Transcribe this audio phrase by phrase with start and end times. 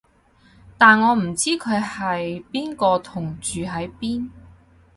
[0.79, 4.31] 但我唔知佢係邊個同住喺邊